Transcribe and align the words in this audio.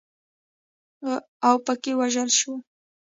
اوپکي 1.49 1.91
ووژل 1.95 2.29
شول. 2.39 2.59